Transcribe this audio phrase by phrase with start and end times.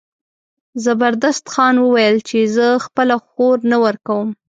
[0.83, 4.27] زبردست خان وویل چې زه خپله خور نه ورکوم.